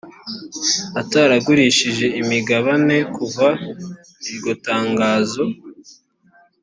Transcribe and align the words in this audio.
ataragurishije 1.01 2.05
imigabane 2.21 2.97
kuva 3.15 3.47
iryo 4.29 4.53
tangazo 4.67 5.43